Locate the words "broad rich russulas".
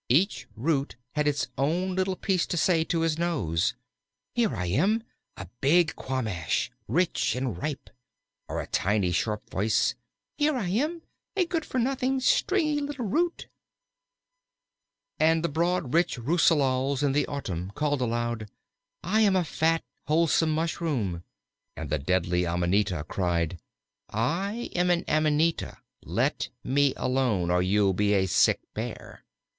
15.49-17.03